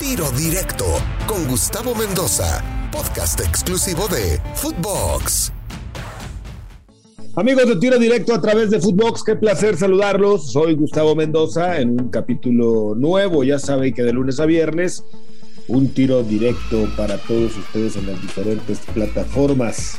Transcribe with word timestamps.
Tiro 0.00 0.30
Directo 0.32 0.84
con 1.26 1.46
Gustavo 1.46 1.94
Mendoza, 1.94 2.62
podcast 2.90 3.40
exclusivo 3.40 4.08
de 4.08 4.40
Footbox. 4.54 5.52
Amigos 7.36 7.68
de 7.68 7.76
Tiro 7.76 7.98
Directo 7.98 8.34
a 8.34 8.40
través 8.40 8.70
de 8.70 8.80
Footbox, 8.80 9.22
qué 9.22 9.36
placer 9.36 9.76
saludarlos. 9.76 10.50
Soy 10.50 10.74
Gustavo 10.74 11.14
Mendoza 11.14 11.80
en 11.80 12.00
un 12.00 12.08
capítulo 12.08 12.94
nuevo, 12.96 13.44
ya 13.44 13.58
saben 13.58 13.94
que 13.94 14.02
de 14.02 14.12
lunes 14.12 14.40
a 14.40 14.46
viernes, 14.46 15.04
un 15.68 15.94
tiro 15.94 16.24
directo 16.24 16.88
para 16.96 17.16
todos 17.18 17.56
ustedes 17.56 17.96
en 17.96 18.06
las 18.06 18.20
diferentes 18.20 18.80
plataformas. 18.92 19.98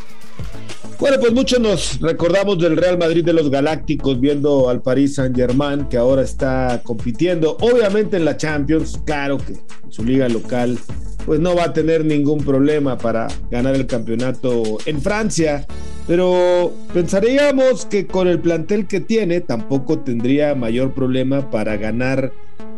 Bueno, 0.98 1.18
pues 1.20 1.34
muchos 1.34 1.60
nos 1.60 2.00
recordamos 2.00 2.58
del 2.58 2.78
Real 2.78 2.98
Madrid 2.98 3.24
de 3.24 3.34
los 3.34 3.50
Galácticos 3.50 4.20
viendo 4.20 4.70
al 4.70 4.82
Paris 4.82 5.16
Saint 5.16 5.36
Germain 5.36 5.86
que 5.90 5.98
ahora 5.98 6.22
está 6.22 6.82
compitiendo, 6.84 7.58
obviamente 7.60 8.16
en 8.16 8.24
la 8.24 8.38
Champions, 8.38 9.02
claro 9.06 9.38
que 9.38 9.54
en 9.84 9.92
su 9.92 10.06
liga 10.06 10.30
local 10.30 10.80
pues 11.26 11.40
no 11.40 11.56
va 11.56 11.66
a 11.66 11.74
tener 11.74 12.06
ningún 12.06 12.44
problema 12.44 12.98
para 12.98 13.28
ganar 13.50 13.76
el 13.76 13.88
campeonato 13.88 14.78
en 14.86 15.02
Francia, 15.02 15.66
pero 16.08 16.72
pensaríamos 16.94 17.86
que 17.86 18.08
con 18.08 18.28
el 18.28 18.40
plantel 18.40 18.88
que 18.88 19.02
tiene 19.02 19.42
tampoco 19.42 20.00
tendría 20.00 20.56
mayor 20.56 20.94
problema 20.94 21.50
para 21.50 21.76
ganar 21.78 22.32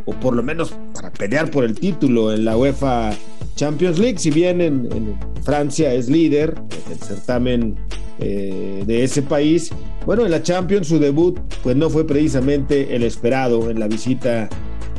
o 0.05 0.13
por 0.13 0.35
lo 0.35 0.41
menos 0.41 0.73
para 0.93 1.11
pelear 1.11 1.51
por 1.51 1.65
el 1.65 1.75
título 1.77 2.33
en 2.33 2.45
la 2.45 2.57
UEFA 2.57 3.11
Champions 3.55 3.99
League, 3.99 4.17
si 4.17 4.31
bien 4.31 4.61
en, 4.61 5.17
Francia 5.43 5.93
es 5.93 6.09
líder 6.09 6.55
en 6.85 6.91
el 6.91 6.99
certamen 6.99 7.75
eh, 8.19 8.83
de 8.85 9.03
ese 9.03 9.21
país. 9.21 9.71
Bueno, 10.05 10.25
en 10.25 10.31
la 10.31 10.41
Champions 10.41 10.87
su 10.87 10.99
debut 10.99 11.39
pues 11.63 11.75
no 11.75 11.89
fue 11.89 12.05
precisamente 12.07 12.95
el 12.95 13.03
esperado 13.03 13.69
en 13.69 13.79
la 13.79 13.87
visita 13.87 14.49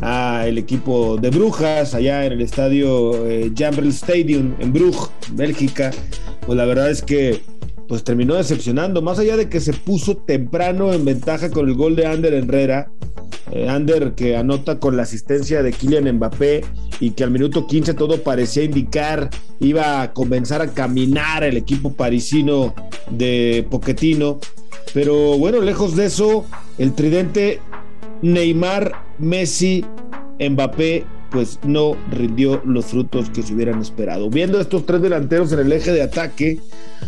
al 0.01 0.57
equipo 0.59 1.17
de 1.17 1.31
Brujas 1.31 1.95
allá 1.95 2.25
en 2.25 2.33
el 2.33 2.41
estadio 2.41 3.27
eh, 3.27 3.53
Stadium 3.89 4.55
en 4.59 4.73
Bruges, 4.73 5.11
Bélgica. 5.33 5.91
Pues 6.47 6.57
la 6.57 6.65
verdad 6.65 6.91
es 6.91 7.03
que 7.03 7.41
pues 7.89 8.05
terminó 8.05 8.35
decepcionando, 8.35 9.01
más 9.01 9.19
allá 9.19 9.37
de 9.37 9.49
que 9.49 9.61
se 9.61 9.73
puso 9.73 10.17
temprano 10.17 10.93
en 10.93 11.07
ventaja 11.07 11.51
con 11.51 11.69
el 11.69 11.75
gol 11.75 11.97
de 11.97 12.07
Ander 12.07 12.35
Herrera, 12.35 12.91
eh, 13.51 13.67
Ander 13.67 14.13
que 14.13 14.37
anota 14.37 14.79
con 14.79 14.97
la 14.97 15.05
asistencia 15.05 15.63
de 15.63 15.73
Kylian 15.73 16.17
Mbappé 16.17 16.65
y 17.01 17.11
que 17.11 17.25
al 17.25 17.31
minuto 17.31 17.67
15 17.67 17.95
todo 17.95 18.23
parecía 18.23 18.65
indicar 18.65 19.31
iba 19.61 20.03
a 20.03 20.13
comenzar 20.13 20.63
a 20.63 20.69
caminar 20.69 21.45
el 21.45 21.57
equipo 21.57 21.93
parisino 21.93 22.75
de 23.11 23.67
Poquetino. 23.71 24.39
Pero 24.95 25.37
bueno, 25.39 25.61
lejos 25.61 25.97
de 25.97 26.07
eso, 26.07 26.45
el 26.79 26.95
tridente 26.95 27.61
Neymar, 28.23 28.93
Messi, 29.19 29.85
Mbappé 30.41 31.05
pues 31.31 31.59
no 31.63 31.97
rindió 32.11 32.63
los 32.65 32.87
frutos 32.87 33.31
que 33.31 33.43
se 33.43 33.55
hubieran 33.55 33.81
esperado. 33.81 34.31
Viendo 34.31 34.61
estos 34.61 34.87
tres 34.87 35.03
delanteros 35.03 35.53
en 35.53 35.61
el 35.61 35.73
eje 35.73 35.93
de 35.93 36.03
ataque, 36.03 36.59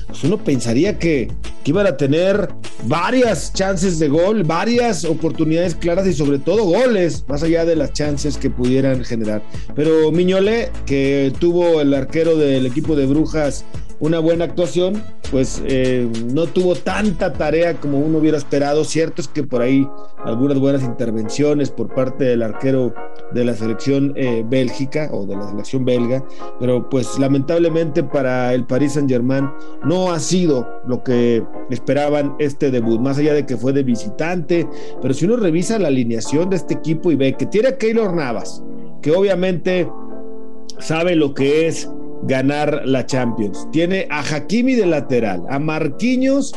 pues 0.07 0.25
uno 0.25 0.39
pensaría 0.39 0.99
que, 0.99 1.29
iban 1.65 1.87
a 1.87 1.97
tener 1.97 2.49
varias 2.85 3.53
chances 3.53 3.99
de 3.99 4.09
gol, 4.09 4.45
varias 4.45 5.05
oportunidades 5.05 5.75
claras 5.75 6.07
y 6.07 6.13
sobre 6.13 6.39
todo 6.39 6.65
goles, 6.65 7.25
más 7.29 7.43
allá 7.43 7.65
de 7.65 7.77
las 7.77 7.93
chances 7.93 8.37
que 8.37 8.51
pudieran 8.51 9.05
generar. 9.05 9.43
Pero 9.75 10.11
Miñolé, 10.11 10.71
que 10.87 11.33
tuvo 11.39 11.81
el 11.81 11.95
arquero 11.95 12.37
del 12.37 12.67
equipo 12.67 12.97
de 12.97 13.07
Brujas 13.07 13.65
una 14.01 14.19
buena 14.19 14.47
actuación, 14.47 15.03
pues 15.31 15.63
eh, 15.67 16.09
no 16.33 16.47
tuvo 16.47 16.75
tanta 16.75 17.35
tarea 17.35 17.75
como 17.75 17.99
uno 17.99 18.19
hubiera 18.19 18.39
esperado. 18.39 18.85
Cierto 18.85 19.21
es 19.21 19.29
que 19.29 19.43
por 19.43 19.61
ahí 19.61 19.87
algunas 20.25 20.59
buenas 20.59 20.83
intervenciones 20.83 21.71
por 21.71 21.95
parte 21.95 22.25
del 22.25 22.43
arquero 22.43 22.95
de 23.33 23.45
la 23.45 23.55
selección 23.55 24.15
eh, 24.17 24.45
bélgica 24.49 25.11
o 25.13 25.27
de 25.27 25.37
la 25.37 25.49
selección 25.49 25.85
belga, 25.85 26.25
pero 26.59 26.89
pues 26.89 27.19
lamentablemente 27.19 28.03
para 28.03 28.55
el 28.55 28.65
Paris 28.65 28.95
Saint 28.95 29.09
Germain 29.09 29.49
no 29.85 30.13
ha 30.13 30.19
sido 30.19 30.67
lo 30.87 31.05
que 31.05 31.45
esperaban 31.71 32.35
este 32.39 32.71
debut, 32.71 33.01
más 33.01 33.19
allá 33.19 33.35
de 33.35 33.47
que 33.47 33.57
fue 33.57 33.73
de 33.73 33.83
visitante, 33.83 34.67
pero 35.01 35.15
si 35.15 35.27
uno 35.27 35.37
revisa 35.37 35.79
la 35.79 35.89
alineación 35.89 36.51
de 36.51 36.57
este 36.57 36.75
equipo 36.75 37.11
y 37.13 37.17
ve 37.17 37.35
que 37.35 37.47
tiene 37.47 37.69
a 37.69 37.79
Keylor 37.79 38.15
Navas, 38.15 38.63
que 39.03 39.13
obviamente 39.13 39.89
sabe 40.79 41.15
lo 41.15 41.35
que 41.35 41.67
es 41.67 41.89
ganar 42.23 42.83
la 42.85 43.07
Champions. 43.07 43.69
Tiene 43.73 44.07
a 44.11 44.21
Hakimi 44.21 44.75
de 44.75 44.87
lateral, 44.87 45.45
a 45.49 45.59
Marquinhos 45.59 46.53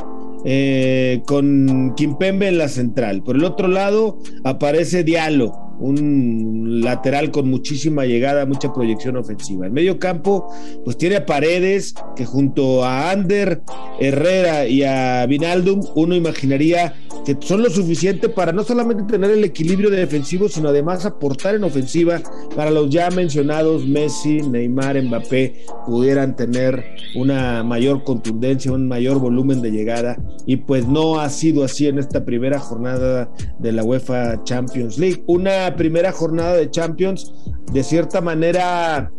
eh, 0.46 1.22
con 1.26 1.94
Kimpembe 1.96 2.48
en 2.48 2.58
la 2.58 2.68
central. 2.68 3.24
Por 3.24 3.38
el 3.38 3.46
otro 3.46 3.68
lado 3.68 4.20
aparece 4.44 5.04
Diallo, 5.04 5.54
un 5.80 6.82
lateral 6.82 7.32
con 7.32 7.50
muchísima 7.50 8.06
llegada, 8.06 8.46
mucha 8.46 8.74
proyección 8.74 9.16
ofensiva. 9.16 9.68
En 9.68 9.74
medio 9.74 10.00
campo, 10.00 10.52
pues 10.84 10.98
tiene 10.98 11.16
a 11.18 11.26
Paredes, 11.26 11.94
que 12.16 12.26
junto 12.26 12.84
a 12.84 13.12
Ander, 13.12 13.62
Herrera 14.00 14.68
y 14.68 14.84
a 14.84 15.26
Vinaldum, 15.28 15.82
uno 15.96 16.16
imaginaría 16.16 16.94
que 17.26 17.38
son 17.40 17.64
lo 17.64 17.70
suficiente 17.70 18.30
para 18.30 18.52
no 18.52 18.64
solamente 18.64 19.04
tener 19.12 19.32
el 19.32 19.44
equilibrio 19.44 19.90
defensivo, 19.90 20.50
sino 20.50 20.70
además 20.70 21.06
aportar 21.06 21.56
en 21.56 21.64
ofensiva 21.64 22.22
para 22.56 22.72
los 22.72 22.90
ya 22.90 23.10
mencionados 23.10 23.86
Messi, 23.86 24.42
Neymar, 24.42 25.02
Mbappé, 25.02 25.66
pudieran 25.86 26.36
tener 26.36 26.84
una 27.16 27.64
mayor 27.64 28.04
contundencia, 28.04 28.72
un 28.72 28.88
mayor 28.88 29.20
volumen 29.20 29.62
de 29.62 29.72
llegada. 29.72 30.18
Y 30.46 30.58
pues 30.58 30.88
no 30.88 31.20
ha 31.20 31.30
sido 31.30 31.64
así 31.64 31.88
en 31.88 32.00
esta 32.00 32.26
primera 32.26 32.60
jornada 32.60 33.32
de 33.60 33.72
la 33.72 33.84
UEFA 33.84 34.44
Champions 34.44 34.98
League. 34.98 35.24
Una 35.28 35.76
primera 35.76 36.12
jornada 36.12 36.56
de 36.56 36.70
Champions 36.70 37.34
de 37.72 37.84
cierta 37.84 38.22
manera 38.22 39.12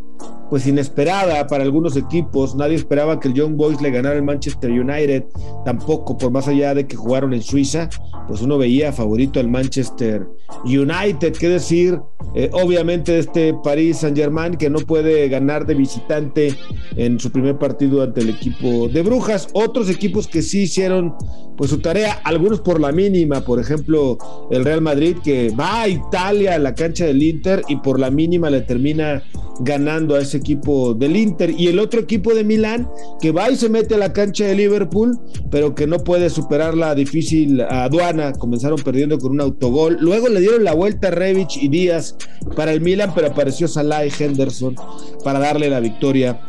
pues 0.51 0.67
inesperada 0.67 1.47
para 1.47 1.65
algunos 1.65 1.97
equipos. 1.97 2.55
Nadie 2.55 2.77
esperaba 2.77 3.21
que 3.21 3.29
el 3.29 3.35
Young 3.35 3.57
Boys 3.57 3.81
le 3.81 3.91
ganara 3.91 4.17
el 4.17 4.23
Manchester 4.23 4.71
United, 4.71 5.25
tampoco 5.65 6.17
por 6.17 6.31
más 6.31 6.49
allá 6.49 6.75
de 6.75 6.87
que 6.87 6.97
jugaron 6.97 7.35
en 7.35 7.43
Suiza, 7.43 7.89
pues 8.29 8.41
uno 8.41 8.59
veía 8.59 8.93
favorito 8.93 9.41
al 9.41 9.49
Manchester 9.49 10.27
United, 10.65 11.33
qué 11.39 11.49
decir, 11.49 12.01
eh, 12.35 12.51
obviamente 12.53 13.19
este 13.19 13.55
Paris 13.63 13.99
Saint 13.99 14.17
Germain 14.17 14.55
que 14.55 14.71
no 14.71 14.81
puede 14.81 15.29
ganar 15.29 15.67
de 15.67 15.75
visitante 15.75 16.55
en 16.97 17.21
su 17.21 17.31
primer 17.31 17.59
partido 17.59 18.03
ante 18.03 18.23
el 18.23 18.31
equipo 18.31 18.89
de 18.89 19.03
Brujas. 19.03 19.49
Otros 19.53 19.89
equipos 19.89 20.27
que 20.27 20.43
sí 20.43 20.63
hicieron 20.63 21.15
pues 21.57 21.71
su 21.71 21.79
tarea, 21.79 22.21
algunos 22.25 22.61
por 22.61 22.81
la 22.81 22.91
mínima, 22.91 23.43
por 23.43 23.61
ejemplo 23.61 24.19
el 24.51 24.65
Real 24.65 24.81
Madrid 24.81 25.17
que 25.23 25.51
va 25.51 25.83
a 25.83 25.89
Italia 25.89 26.55
a 26.55 26.59
la 26.59 26.75
cancha 26.75 27.05
del 27.05 27.23
Inter 27.23 27.63
y 27.69 27.77
por 27.77 28.01
la 28.01 28.11
mínima 28.11 28.51
le 28.51 28.63
termina 28.63 29.23
ganando 29.61 30.17
a 30.17 30.21
ese 30.21 30.34
equipo 30.39 30.95
del 30.95 31.17
Inter 31.17 31.51
y 31.51 31.69
el 31.69 31.79
otro 31.79 32.01
equipo 32.01 32.35
de 32.35 32.45
Milán 32.45 32.89
que 33.21 33.33
va 33.33 33.51
y 33.51 33.57
se 33.57 33.69
mete 33.69 33.95
a 33.95 33.99
la 33.99 34.13
cancha 34.13 34.45
de 34.45 34.55
Liverpool, 34.55 35.19
pero 35.51 35.75
que 35.75 35.87
no 35.87 35.99
puede 35.99 36.31
superar 36.31 36.77
la 36.77 36.95
difícil 36.95 37.61
aduana. 37.61 38.33
Comenzaron 38.33 38.79
perdiendo 38.83 39.19
con 39.19 39.33
un 39.33 39.41
autogol. 39.41 39.99
Luego 40.01 40.29
le 40.29 40.41
dieron 40.41 40.65
la 40.65 40.75
vuelta 40.75 41.09
a 41.09 41.11
Revich 41.11 41.57
y 41.63 41.69
Díaz 41.69 42.17
para 42.57 42.73
el 42.73 42.81
Milan, 42.81 43.13
pero 43.15 43.29
apareció 43.29 43.69
Salah 43.69 44.07
y 44.07 44.11
Henderson 44.19 44.77
para 45.23 45.39
darle 45.39 45.69
la 45.71 45.81
victoria 45.81 46.41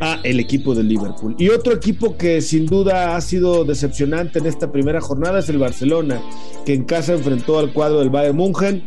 a 0.00 0.18
el 0.24 0.40
equipo 0.40 0.74
del 0.74 0.88
Liverpool. 0.88 1.34
Y 1.38 1.50
otro 1.50 1.74
equipo 1.74 2.16
que 2.16 2.40
sin 2.40 2.66
duda 2.66 3.16
ha 3.16 3.20
sido 3.20 3.64
decepcionante 3.64 4.38
en 4.38 4.46
esta 4.46 4.72
primera 4.72 5.00
jornada 5.00 5.40
es 5.40 5.48
el 5.48 5.58
Barcelona, 5.58 6.20
que 6.64 6.74
en 6.74 6.84
casa 6.84 7.12
enfrentó 7.12 7.58
al 7.58 7.72
cuadro 7.72 8.00
del 8.00 8.10
Bayern 8.10 8.36
München 8.36 8.82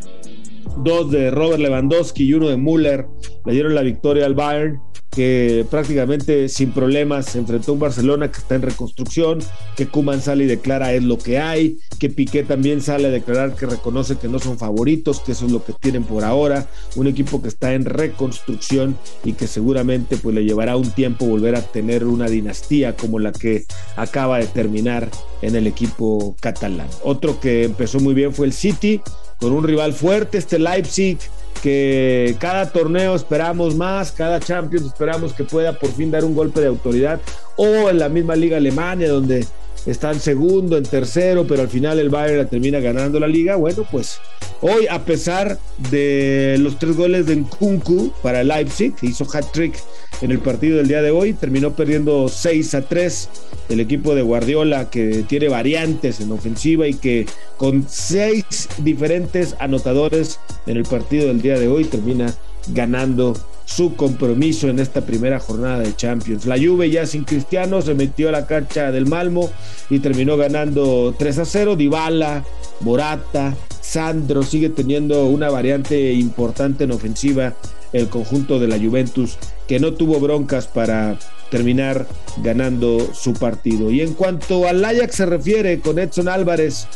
dos 0.78 1.12
de 1.12 1.32
Robert 1.32 1.60
Lewandowski 1.60 2.26
y 2.26 2.34
uno 2.34 2.50
de 2.50 2.58
Müller 2.58 3.08
le 3.46 3.54
dieron 3.54 3.76
la 3.76 3.82
victoria 3.82 4.26
al 4.26 4.34
Bayern, 4.34 4.80
que 5.14 5.66
prácticamente 5.70 6.50
sin 6.50 6.72
problemas 6.72 7.28
se 7.28 7.38
enfrentó 7.38 7.72
a 7.72 7.74
un 7.76 7.80
Barcelona 7.80 8.32
que 8.32 8.40
está 8.40 8.56
en 8.56 8.64
reconstrucción, 8.64 9.40
que 9.76 9.88
Kuman 9.88 10.22
sale 10.22 10.46
y 10.46 10.48
declara 10.48 10.94
es 10.94 11.04
lo 11.04 11.18
que 11.18 11.40
hay, 11.40 11.78
que 12.00 12.10
Piqué 12.10 12.44
también 12.44 12.82
sale 12.82 13.08
a 13.08 13.12
declarar 13.12 13.56
que 13.56 13.68
reconoce 13.68 14.18
que 14.18 14.28
no 14.28 14.40
son 14.40 14.58
favoritos, 14.58 15.20
que 15.20 15.34
eso 15.34 15.46
es 15.46 15.52
lo 15.52 15.64
que 15.64 15.74
tienen 15.74 16.04
por 16.04 16.24
ahora, 16.24 16.68
un 16.96 17.08
equipo 17.08 17.42
que 17.42 17.48
está 17.48 17.74
en 17.74 17.86
reconstrucción 17.86 18.98
y 19.24 19.34
que 19.34 19.48
seguramente 19.48 20.18
pues 20.18 20.34
le 20.34 20.46
llevará 20.46 20.76
un 20.78 20.90
tiempo 20.90 21.26
volver 21.26 21.56
a 21.56 21.62
tener 21.62 22.06
una 22.06 22.28
dinastía 22.28 22.96
como 22.96 23.20
la 23.20 23.32
que 23.32 23.66
acaba 23.96 24.40
de 24.40 24.48
terminar 24.48 25.10
en 25.42 25.56
el 25.56 25.68
equipo 25.68 26.36
catalán. 26.42 26.88
Otro 27.04 27.40
que 27.40 27.66
empezó 27.66 28.00
muy 28.00 28.16
bien 28.16 28.34
fue 28.34 28.48
el 28.48 28.54
City, 28.54 29.02
con 29.44 29.52
un 29.52 29.66
rival 29.66 29.92
fuerte, 29.92 30.38
este 30.38 30.58
Leipzig, 30.58 31.18
que 31.62 32.38
cada 32.40 32.72
torneo 32.72 33.14
esperamos 33.14 33.76
más, 33.76 34.14
cada 34.14 34.40
Champions 34.40 34.86
esperamos 34.86 35.34
que 35.34 35.44
pueda 35.44 35.78
por 35.78 35.92
fin 35.92 36.12
dar 36.12 36.24
un 36.24 36.34
golpe 36.34 36.62
de 36.62 36.68
autoridad, 36.68 37.20
o 37.58 37.90
en 37.90 38.00
la 38.00 38.08
misma 38.08 38.38
Liga 38.38 38.56
Alemania, 38.56 39.10
donde 39.12 39.46
están 39.86 40.20
segundo, 40.20 40.78
en 40.78 40.84
tercero, 40.84 41.46
pero 41.48 41.62
al 41.62 41.70
final 41.70 42.00
el 42.00 42.10
Bayern 42.10 42.48
termina 42.48 42.80
ganando 42.80 43.20
la 43.20 43.28
liga. 43.28 43.56
Bueno, 43.56 43.86
pues 43.92 44.20
hoy, 44.62 44.88
a 44.90 45.04
pesar 45.04 45.58
de 45.92 46.58
los 46.60 46.80
tres 46.80 46.96
goles 46.96 47.26
de 47.26 47.36
Nkunku 47.36 48.14
para 48.22 48.44
Leipzig, 48.44 48.96
que 48.96 49.08
hizo 49.08 49.26
hat-trick 49.32 49.76
en 50.22 50.32
el 50.32 50.40
partido 50.40 50.78
del 50.78 50.88
día 50.88 51.02
de 51.02 51.12
hoy, 51.12 51.34
terminó 51.34 51.76
perdiendo 51.76 52.30
6 52.30 52.76
a 52.76 52.82
3 52.84 53.30
el 53.70 53.80
equipo 53.80 54.16
de 54.16 54.22
Guardiola, 54.22 54.90
que 54.90 55.24
tiene 55.28 55.50
variantes 55.50 56.20
en 56.22 56.32
ofensiva 56.32 56.88
y 56.88 56.94
que 56.94 57.26
con 57.58 57.86
seis 57.90 58.70
diferentes 58.80 59.56
anotadores 59.60 60.40
en 60.66 60.78
el 60.78 60.84
partido 60.84 61.28
del 61.28 61.42
día 61.42 61.58
de 61.58 61.68
hoy 61.68 61.86
termina 61.86 62.34
ganando 62.70 63.34
su 63.66 63.96
compromiso 63.96 64.68
en 64.68 64.80
esta 64.80 65.02
primera 65.02 65.40
jornada 65.40 65.80
de 65.80 65.96
Champions. 65.96 66.46
La 66.46 66.58
Juve 66.58 66.90
ya 66.90 67.06
sin 67.06 67.24
Cristiano 67.24 67.82
se 67.82 67.94
metió 67.94 68.30
a 68.30 68.32
la 68.32 68.46
cancha 68.46 68.92
del 68.92 69.06
Malmo 69.06 69.50
y 69.90 70.00
terminó 70.00 70.38
ganando 70.38 71.16
3 71.18 71.40
a 71.40 71.46
0. 71.46 71.76
Dybala, 71.76 72.44
Morata, 72.82 73.56
Sandro 73.82 74.44
sigue 74.44 74.70
teniendo 74.70 75.26
una 75.26 75.50
variante 75.50 76.14
importante 76.14 76.84
en 76.84 76.92
ofensiva 76.92 77.54
el 77.94 78.10
conjunto 78.10 78.60
de 78.60 78.68
la 78.68 78.78
Juventus 78.78 79.38
que 79.68 79.80
no 79.80 79.94
tuvo 79.94 80.20
broncas 80.20 80.68
para 80.68 81.18
terminar 81.50 82.08
ganando 82.42 83.14
su 83.14 83.34
partido. 83.34 83.92
Y 83.92 84.02
en 84.02 84.14
cuanto 84.14 84.68
al 84.68 84.84
Ajax 84.84 85.16
se 85.16 85.26
refiere 85.26 85.80
con 85.80 86.00
Edson 86.00 86.28
Álvarez 86.28 86.88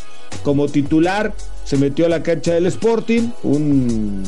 como 0.43 0.67
titular, 0.67 1.33
se 1.63 1.77
metió 1.77 2.07
a 2.07 2.09
la 2.09 2.23
cancha 2.23 2.53
del 2.53 2.65
Sporting, 2.65 3.29
un 3.43 4.23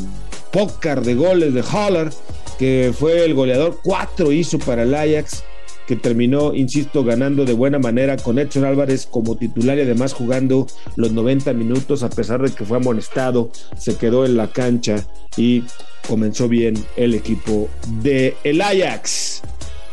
pócar 0.51 1.01
de 1.01 1.15
goles 1.15 1.53
de 1.53 1.63
Haller, 1.63 2.09
que 2.57 2.93
fue 2.97 3.25
el 3.25 3.33
goleador, 3.33 3.79
cuatro 3.83 4.31
hizo 4.31 4.59
para 4.59 4.83
el 4.83 4.93
Ajax, 4.93 5.43
que 5.87 5.95
terminó, 5.95 6.53
insisto, 6.53 7.03
ganando 7.03 7.45
de 7.45 7.53
buena 7.53 7.79
manera 7.79 8.15
con 8.17 8.37
Edson 8.37 8.65
Álvarez 8.65 9.07
como 9.09 9.37
titular 9.37 9.77
y 9.77 9.81
además 9.81 10.13
jugando 10.13 10.67
los 10.95 11.11
90 11.11 11.53
minutos, 11.53 12.03
a 12.03 12.09
pesar 12.09 12.41
de 12.41 12.53
que 12.53 12.63
fue 12.63 12.77
amonestado, 12.77 13.49
se 13.75 13.95
quedó 13.95 14.25
en 14.25 14.37
la 14.37 14.51
cancha 14.51 15.03
y 15.35 15.63
comenzó 16.07 16.47
bien 16.47 16.75
el 16.95 17.15
equipo 17.15 17.69
de 18.03 18.35
el 18.43 18.61
Ajax. 18.61 19.41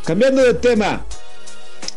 Cambiando 0.05 0.43
de 0.43 0.55
tema, 0.55 1.05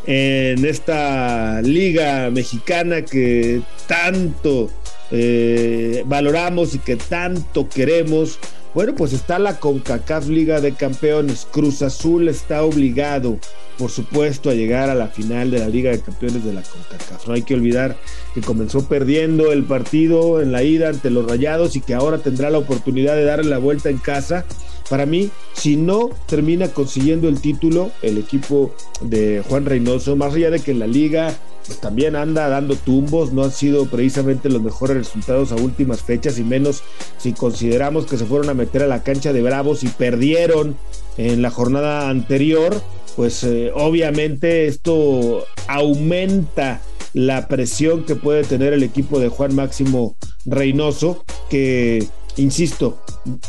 en 0.05 0.65
esta 0.65 1.61
liga 1.61 2.29
mexicana 2.31 3.03
que 3.03 3.61
tanto 3.87 4.71
eh, 5.11 6.03
valoramos 6.05 6.75
y 6.75 6.79
que 6.79 6.95
tanto 6.95 7.69
queremos. 7.69 8.39
Bueno, 8.73 8.93
pues 8.95 9.13
está 9.13 9.39
la 9.39 9.59
CONCACAF 9.59 10.27
Liga 10.27 10.61
de 10.61 10.73
Campeones. 10.73 11.47
Cruz 11.51 11.81
Azul 11.81 12.27
está 12.27 12.63
obligado, 12.63 13.39
por 13.79 13.89
supuesto, 13.89 14.51
a 14.51 14.53
llegar 14.53 14.91
a 14.91 14.95
la 14.95 15.07
final 15.07 15.49
de 15.49 15.59
la 15.59 15.69
Liga 15.69 15.89
de 15.89 15.99
Campeones 15.99 16.45
de 16.45 16.53
la 16.53 16.61
CONCACAF. 16.61 17.27
No 17.27 17.33
hay 17.33 17.41
que 17.41 17.55
olvidar 17.55 17.97
que 18.35 18.41
comenzó 18.41 18.87
perdiendo 18.87 19.51
el 19.51 19.63
partido 19.63 20.41
en 20.41 20.51
la 20.51 20.61
ida 20.61 20.89
ante 20.89 21.09
los 21.09 21.27
Rayados 21.27 21.75
y 21.75 21.81
que 21.81 21.95
ahora 21.95 22.19
tendrá 22.19 22.51
la 22.51 22.59
oportunidad 22.59 23.15
de 23.15 23.23
darle 23.23 23.49
la 23.49 23.57
vuelta 23.57 23.89
en 23.89 23.97
casa. 23.97 24.45
Para 24.89 25.05
mí, 25.05 25.29
si 25.53 25.75
no 25.77 26.09
termina 26.27 26.69
consiguiendo 26.69 27.29
el 27.29 27.41
título, 27.41 27.91
el 28.01 28.17
equipo 28.17 28.73
de 29.01 29.43
Juan 29.47 29.65
Reynoso, 29.65 30.15
más 30.15 30.33
allá 30.33 30.49
de 30.49 30.59
que 30.59 30.71
en 30.71 30.79
la 30.79 30.87
liga 30.87 31.37
pues 31.69 31.79
también 31.81 32.15
anda 32.15 32.49
dando 32.49 32.75
tumbos, 32.75 33.31
no 33.31 33.43
han 33.43 33.51
sido 33.51 33.85
precisamente 33.85 34.49
los 34.49 34.59
mejores 34.59 34.97
resultados 34.97 35.51
a 35.51 35.55
últimas 35.55 36.01
fechas 36.01 36.39
y 36.39 36.43
menos 36.43 36.81
si 37.19 37.33
consideramos 37.33 38.07
que 38.07 38.17
se 38.17 38.25
fueron 38.25 38.49
a 38.49 38.55
meter 38.55 38.81
a 38.81 38.87
la 38.87 39.03
cancha 39.03 39.33
de 39.33 39.43
Bravos 39.43 39.83
y 39.83 39.87
perdieron 39.87 40.75
en 41.17 41.43
la 41.43 41.51
jornada 41.51 42.09
anterior, 42.09 42.81
pues 43.15 43.43
eh, 43.43 43.71
obviamente 43.75 44.65
esto 44.65 45.45
aumenta 45.67 46.81
la 47.13 47.47
presión 47.47 48.03
que 48.03 48.15
puede 48.15 48.43
tener 48.43 48.73
el 48.73 48.81
equipo 48.81 49.19
de 49.19 49.29
Juan 49.29 49.53
Máximo 49.53 50.15
Reynoso, 50.45 51.23
que, 51.51 52.07
insisto, 52.37 52.99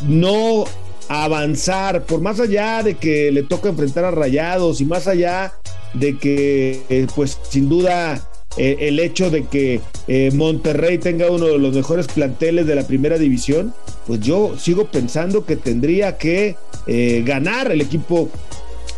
no 0.02 0.64
avanzar, 1.12 2.06
por 2.06 2.20
más 2.20 2.38
allá 2.38 2.84
de 2.84 2.94
que 2.94 3.32
le 3.32 3.42
toca 3.42 3.68
enfrentar 3.68 4.04
a 4.04 4.12
Rayados 4.12 4.80
y 4.80 4.84
más 4.84 5.08
allá 5.08 5.52
de 5.92 6.16
que, 6.16 6.82
eh, 6.88 7.08
pues 7.16 7.36
sin 7.48 7.68
duda, 7.68 8.28
eh, 8.56 8.76
el 8.82 9.00
hecho 9.00 9.28
de 9.28 9.44
que 9.46 9.80
eh, 10.06 10.30
Monterrey 10.32 10.98
tenga 10.98 11.28
uno 11.28 11.46
de 11.46 11.58
los 11.58 11.74
mejores 11.74 12.06
planteles 12.06 12.68
de 12.68 12.76
la 12.76 12.86
primera 12.86 13.18
división, 13.18 13.74
pues 14.06 14.20
yo 14.20 14.56
sigo 14.56 14.86
pensando 14.86 15.44
que 15.44 15.56
tendría 15.56 16.16
que 16.16 16.56
ganar 16.86 17.70
el 17.70 17.80
equipo 17.80 18.28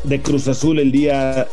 de 0.05 0.23
Cruz 0.23 0.49
Azul 0.49 0.79
el 0.79 0.93
día 0.93 1.47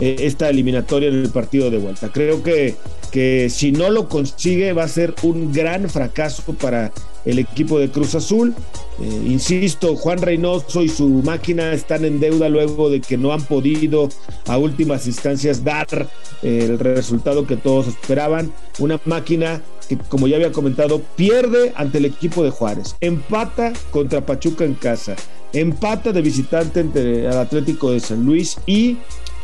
esta 0.00 0.48
eliminatoria 0.48 1.08
en 1.08 1.16
el 1.16 1.28
partido 1.30 1.70
de 1.70 1.78
vuelta. 1.78 2.08
Creo 2.08 2.42
que, 2.42 2.74
que 3.12 3.48
si 3.50 3.70
no 3.70 3.90
lo 3.90 4.08
consigue 4.08 4.72
va 4.72 4.84
a 4.84 4.88
ser 4.88 5.14
un 5.22 5.52
gran 5.52 5.88
fracaso 5.88 6.54
para 6.54 6.92
el 7.24 7.38
equipo 7.38 7.78
de 7.78 7.90
Cruz 7.90 8.14
Azul. 8.14 8.54
Eh, 9.00 9.22
insisto, 9.26 9.96
Juan 9.96 10.18
Reynoso 10.18 10.82
y 10.82 10.88
su 10.88 11.08
máquina 11.08 11.72
están 11.72 12.04
en 12.04 12.20
deuda 12.20 12.50
luego 12.50 12.90
de 12.90 13.00
que 13.00 13.16
no 13.16 13.32
han 13.32 13.42
podido 13.42 14.10
a 14.46 14.58
últimas 14.58 15.06
instancias 15.06 15.64
dar 15.64 16.08
eh, 16.42 16.66
el 16.68 16.78
resultado 16.78 17.46
que 17.46 17.56
todos 17.56 17.88
esperaban. 17.88 18.52
Una 18.78 19.00
máquina 19.06 19.62
que, 19.88 19.96
como 19.96 20.28
ya 20.28 20.36
había 20.36 20.52
comentado, 20.52 21.00
pierde 21.16 21.72
ante 21.76 21.98
el 21.98 22.04
equipo 22.04 22.44
de 22.44 22.50
Juárez, 22.50 22.94
empata 23.00 23.72
contra 23.90 24.26
Pachuca 24.26 24.64
en 24.64 24.74
casa, 24.74 25.16
empata 25.54 26.12
de 26.12 26.20
visitante 26.20 26.80
ante 26.80 27.26
el 27.26 27.32
Atlético 27.32 27.92
de 27.92 28.00
San 28.00 28.26
Luis 28.26 28.58
y 28.66 28.98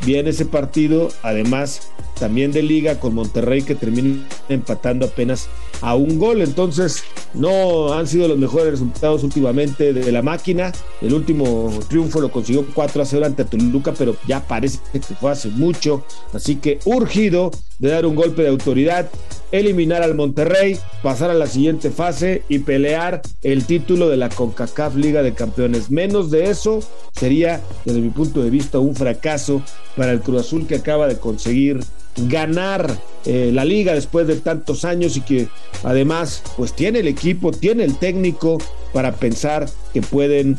viene 0.05 0.31
ese 0.31 0.45
partido, 0.45 1.09
además 1.23 1.89
también 2.19 2.53
de 2.53 2.63
liga 2.63 2.99
con 2.99 3.15
Monterrey 3.15 3.63
que 3.63 3.75
termina 3.75 4.27
empatando 4.49 5.07
apenas 5.07 5.49
a 5.81 5.95
un 5.95 6.19
gol. 6.19 6.43
Entonces, 6.43 7.05
no 7.35 7.93
han 7.93 8.07
sido 8.07 8.29
los 8.29 8.39
mejores 8.39 8.73
resultados 8.73 9.23
últimamente 9.23 9.93
de 9.93 10.13
la 10.13 10.23
máquina. 10.23 10.73
El 11.01 11.15
último 11.15 11.73
triunfo 11.89 12.21
lo 12.21 12.31
consiguió 12.31 12.65
4 12.75 13.03
a 13.03 13.05
0 13.05 13.27
ante 13.27 13.45
Toluca, 13.45 13.93
pero 13.93 14.17
ya 14.27 14.47
parece 14.47 14.79
que 14.93 15.01
fue 15.01 15.31
hace 15.31 15.49
mucho. 15.49 16.05
Así 16.33 16.57
que 16.57 16.79
urgido 16.85 17.51
de 17.79 17.91
dar 17.91 18.07
un 18.07 18.15
golpe 18.15 18.43
de 18.43 18.49
autoridad, 18.49 19.11
eliminar 19.53 20.03
al 20.03 20.15
Monterrey, 20.15 20.79
pasar 21.03 21.31
a 21.31 21.35
la 21.35 21.47
siguiente 21.47 21.91
fase 21.91 22.43
y 22.49 22.61
pelear 22.61 23.21
el 23.43 23.65
título 23.67 24.09
de 24.09 24.17
la 24.17 24.29
CONCACAF 24.29 24.97
Liga 24.97 25.23
de 25.23 25.35
Campeones. 25.35 25.91
Menos 25.91 26.31
de 26.31 26.51
eso 26.51 26.81
sería, 27.13 27.61
desde 27.85 28.01
mi 28.01 28.11
punto 28.11 28.43
de 28.43 28.51
vista, 28.51 28.79
un 28.79 28.95
fracaso 28.95 29.63
para 29.95 30.13
el 30.13 30.21
Cruz 30.21 30.41
Azul 30.41 30.67
que 30.67 30.77
acaba 30.77 31.07
de 31.07 31.19
conseguir 31.19 31.81
ganar 32.17 32.99
eh, 33.25 33.51
la 33.53 33.65
liga 33.65 33.95
después 33.95 34.27
de 34.27 34.37
tantos 34.37 34.85
años 34.85 35.17
y 35.17 35.21
que 35.21 35.49
además 35.85 36.43
pues 36.57 36.73
tiene 36.73 37.01
el 37.01 37.09
equipo, 37.09 37.53
tiene 37.53 37.85
el 37.85 37.97
técnico 37.99 38.59
para 38.93 39.13
pensar 39.13 39.69
que 39.93 40.03
pueden 40.03 40.59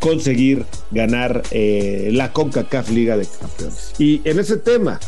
conseguir 0.00 0.64
ganar 0.90 1.42
eh, 1.52 2.10
la 2.12 2.32
CONCACAF 2.32 2.90
Liga 2.90 3.16
de 3.16 3.26
Campeones. 3.26 3.92
Y 3.98 4.20
en 4.24 4.40
ese 4.40 4.56
tema, 4.56 4.98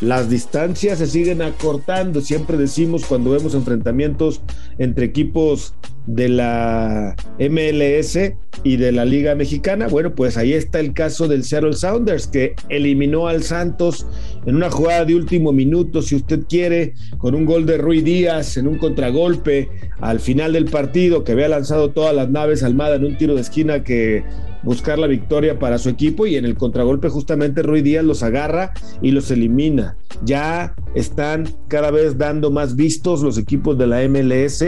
las 0.00 0.30
distancias 0.30 0.98
se 0.98 1.06
siguen 1.06 1.42
acortando. 1.42 2.20
Siempre 2.20 2.56
decimos 2.56 3.04
cuando 3.06 3.30
vemos 3.30 3.54
enfrentamientos 3.54 4.40
entre 4.78 5.06
equipos 5.06 5.74
de 6.06 6.28
la 6.28 7.16
MLS 7.38 8.18
y 8.64 8.76
de 8.76 8.92
la 8.92 9.04
Liga 9.04 9.34
Mexicana. 9.34 9.88
Bueno, 9.88 10.14
pues 10.14 10.36
ahí 10.36 10.52
está 10.52 10.80
el 10.80 10.92
caso 10.92 11.28
del 11.28 11.44
Seattle 11.44 11.72
Sounders 11.72 12.26
que 12.26 12.54
eliminó 12.68 13.28
al 13.28 13.42
Santos 13.42 14.06
en 14.46 14.56
una 14.56 14.70
jugada 14.70 15.04
de 15.04 15.14
último 15.14 15.52
minuto, 15.52 16.02
si 16.02 16.16
usted 16.16 16.44
quiere, 16.48 16.94
con 17.18 17.34
un 17.34 17.44
gol 17.44 17.66
de 17.66 17.78
Rui 17.78 18.00
Díaz 18.00 18.56
en 18.56 18.66
un 18.68 18.78
contragolpe 18.78 19.68
al 20.00 20.20
final 20.20 20.52
del 20.52 20.66
partido 20.66 21.24
que 21.24 21.32
había 21.32 21.48
lanzado 21.48 21.90
todas 21.90 22.14
las 22.14 22.30
naves 22.30 22.62
Almada 22.62 22.96
en 22.96 23.04
un 23.04 23.16
tiro 23.16 23.34
de 23.34 23.40
esquina 23.40 23.82
que 23.82 24.24
buscar 24.66 24.98
la 24.98 25.06
victoria 25.06 25.60
para 25.60 25.78
su 25.78 25.88
equipo 25.88 26.26
y 26.26 26.34
en 26.34 26.44
el 26.44 26.56
contragolpe 26.56 27.08
justamente 27.08 27.62
Rui 27.62 27.82
Díaz 27.82 28.04
los 28.04 28.24
agarra 28.24 28.72
y 29.00 29.12
los 29.12 29.30
elimina. 29.30 29.96
Ya 30.24 30.74
están 30.94 31.48
cada 31.68 31.92
vez 31.92 32.18
dando 32.18 32.50
más 32.50 32.74
vistos 32.74 33.22
los 33.22 33.38
equipos 33.38 33.78
de 33.78 33.86
la 33.86 34.06
MLS 34.08 34.58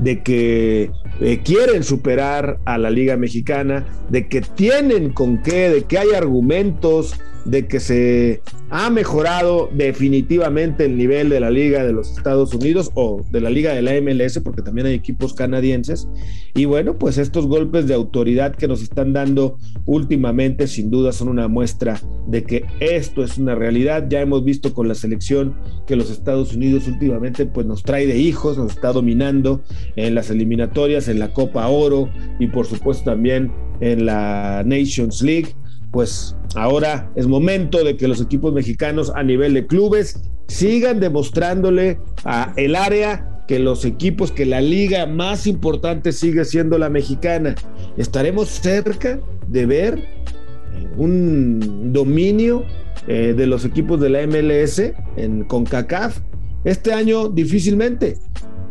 de 0.00 0.22
que 0.24 0.90
eh, 1.20 1.40
quieren 1.44 1.84
superar 1.84 2.58
a 2.64 2.78
la 2.78 2.90
Liga 2.90 3.16
Mexicana, 3.16 3.86
de 4.10 4.28
que 4.28 4.40
tienen 4.40 5.10
con 5.10 5.40
qué, 5.40 5.70
de 5.70 5.84
que 5.84 5.98
hay 5.98 6.10
argumentos 6.10 7.14
de 7.44 7.68
que 7.68 7.78
se 7.78 8.42
ha 8.76 8.90
mejorado 8.90 9.70
definitivamente 9.72 10.86
el 10.86 10.96
nivel 10.96 11.28
de 11.28 11.38
la 11.38 11.48
Liga 11.48 11.84
de 11.84 11.92
los 11.92 12.10
Estados 12.10 12.52
Unidos 12.54 12.90
o 12.94 13.24
de 13.30 13.40
la 13.40 13.48
Liga 13.48 13.72
de 13.72 13.82
la 13.82 13.92
MLS, 14.00 14.40
porque 14.40 14.62
también 14.62 14.88
hay 14.88 14.94
equipos 14.94 15.32
canadienses. 15.32 16.08
Y 16.56 16.64
bueno, 16.64 16.98
pues 16.98 17.16
estos 17.16 17.46
golpes 17.46 17.86
de 17.86 17.94
autoridad 17.94 18.56
que 18.56 18.66
nos 18.66 18.82
están 18.82 19.12
dando 19.12 19.58
últimamente, 19.86 20.66
sin 20.66 20.90
duda, 20.90 21.12
son 21.12 21.28
una 21.28 21.46
muestra 21.46 22.00
de 22.26 22.42
que 22.42 22.64
esto 22.80 23.22
es 23.22 23.38
una 23.38 23.54
realidad. 23.54 24.06
Ya 24.08 24.20
hemos 24.20 24.44
visto 24.44 24.74
con 24.74 24.88
la 24.88 24.96
selección 24.96 25.54
que 25.86 25.94
los 25.94 26.10
Estados 26.10 26.52
Unidos 26.52 26.88
últimamente 26.88 27.46
pues 27.46 27.66
nos 27.66 27.84
trae 27.84 28.08
de 28.08 28.18
hijos, 28.18 28.58
nos 28.58 28.72
está 28.72 28.92
dominando 28.92 29.62
en 29.94 30.16
las 30.16 30.30
eliminatorias, 30.30 31.06
en 31.06 31.20
la 31.20 31.32
Copa 31.32 31.68
Oro 31.68 32.10
y 32.40 32.48
por 32.48 32.66
supuesto 32.66 33.04
también 33.04 33.52
en 33.80 34.04
la 34.04 34.64
Nations 34.66 35.22
League 35.22 35.54
pues 35.94 36.34
ahora 36.56 37.08
es 37.14 37.28
momento 37.28 37.84
de 37.84 37.96
que 37.96 38.08
los 38.08 38.20
equipos 38.20 38.52
mexicanos 38.52 39.12
a 39.14 39.22
nivel 39.22 39.54
de 39.54 39.64
clubes 39.64 40.20
sigan 40.48 40.98
demostrándole 40.98 42.00
a 42.24 42.52
el 42.56 42.74
área 42.74 43.44
que 43.46 43.60
los 43.60 43.84
equipos, 43.84 44.32
que 44.32 44.44
la 44.44 44.60
liga 44.60 45.06
más 45.06 45.46
importante 45.46 46.10
sigue 46.10 46.44
siendo 46.44 46.78
la 46.78 46.90
mexicana. 46.90 47.54
Estaremos 47.96 48.48
cerca 48.48 49.20
de 49.46 49.66
ver 49.66 49.98
eh, 49.98 50.88
un 50.96 51.92
dominio 51.92 52.64
eh, 53.06 53.32
de 53.36 53.46
los 53.46 53.64
equipos 53.64 54.00
de 54.00 54.10
la 54.10 54.26
MLS 54.26 54.82
en 55.16 55.44
CONCACAF. 55.44 56.18
Este 56.64 56.92
año 56.92 57.28
difícilmente, 57.28 58.18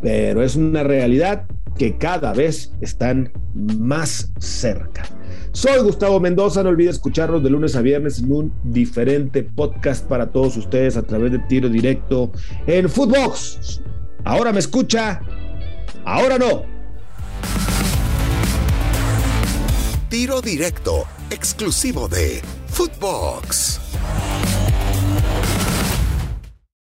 pero 0.02 0.44
es 0.44 0.58
una 0.58 0.84
realidad 0.84 1.46
que 1.78 1.98
cada 1.98 2.34
vez 2.34 2.74
están 2.82 3.32
más 3.54 4.34
cerca. 4.40 5.06
Soy 5.54 5.84
Gustavo 5.84 6.20
Mendoza, 6.20 6.64
no 6.64 6.70
olvide 6.70 6.90
escucharnos 6.90 7.44
de 7.44 7.52
lunes 7.52 7.76
a 7.76 7.82
viernes 7.82 8.18
en 8.18 8.32
un 8.32 8.54
diferente 8.64 9.44
podcast 9.44 10.04
para 10.08 10.32
todos 10.32 10.58
ustedes 10.58 10.98
a 10.98 11.04
través 11.04 11.32
de 11.32 11.38
tiro 11.40 11.70
directo 11.70 12.32
en 12.66 12.90
Footbox. 12.90 13.80
Ahora 14.24 14.52
me 14.52 14.60
escucha, 14.60 15.22
ahora 16.06 16.40
no. 16.40 16.64
Tiro 20.10 20.42
directo, 20.42 21.06
exclusivo 21.30 22.08
de 22.08 22.42
Footbox. 22.70 23.80